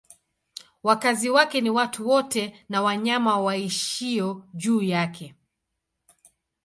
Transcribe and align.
Wakazi 0.83 1.29
wake 1.29 1.61
ni 1.61 1.69
watu 1.69 2.07
wote 2.09 2.65
na 2.69 2.81
wanyama 2.81 3.37
waishio 3.39 4.45
juu 4.53 4.81
yake. 4.81 5.35